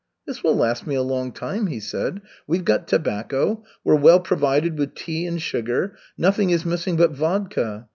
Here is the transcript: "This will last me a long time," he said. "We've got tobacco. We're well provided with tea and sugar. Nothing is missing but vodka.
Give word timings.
"This 0.25 0.41
will 0.43 0.55
last 0.55 0.87
me 0.87 0.95
a 0.95 1.03
long 1.03 1.31
time," 1.31 1.67
he 1.67 1.79
said. 1.79 2.21
"We've 2.47 2.65
got 2.65 2.87
tobacco. 2.87 3.63
We're 3.83 3.93
well 3.99 4.19
provided 4.19 4.75
with 4.79 4.95
tea 4.95 5.27
and 5.27 5.39
sugar. 5.39 5.95
Nothing 6.17 6.49
is 6.49 6.65
missing 6.65 6.95
but 6.97 7.11
vodka. 7.11 7.87